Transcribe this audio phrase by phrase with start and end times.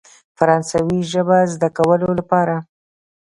[0.37, 2.55] فرانسوي ژبې زده کولو لپاره.